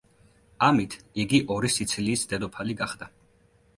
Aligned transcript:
ამით 0.67 0.95
იგი 1.23 1.41
ორი 1.57 1.71
სიცილიის 1.75 2.25
დედოფალი 2.33 2.79
გახდა. 2.81 3.11